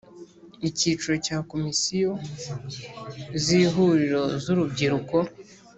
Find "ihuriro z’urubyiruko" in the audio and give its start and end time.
3.61-5.17